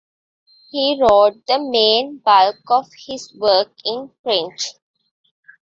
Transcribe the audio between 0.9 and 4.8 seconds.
wrote the main bulk of his work in French.